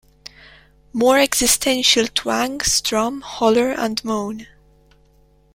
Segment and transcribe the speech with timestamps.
[0.93, 4.47] More existential twang, strum, holler, and moan.